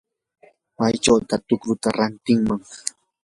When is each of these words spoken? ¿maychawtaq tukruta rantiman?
¿maychawtaq 0.77 1.41
tukruta 1.49 1.89
rantiman? 1.97 2.61